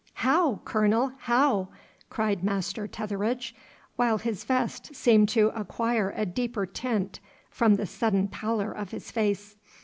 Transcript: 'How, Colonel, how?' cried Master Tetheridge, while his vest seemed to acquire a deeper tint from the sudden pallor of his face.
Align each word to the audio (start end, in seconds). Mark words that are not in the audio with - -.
'How, 0.15 0.61
Colonel, 0.65 1.11
how?' 1.15 1.67
cried 2.09 2.43
Master 2.43 2.87
Tetheridge, 2.87 3.53
while 3.97 4.17
his 4.17 4.43
vest 4.43 4.95
seemed 4.95 5.29
to 5.29 5.49
acquire 5.49 6.11
a 6.15 6.25
deeper 6.25 6.65
tint 6.65 7.19
from 7.51 7.75
the 7.75 7.85
sudden 7.85 8.27
pallor 8.27 8.71
of 8.71 8.89
his 8.89 9.11
face. 9.11 9.57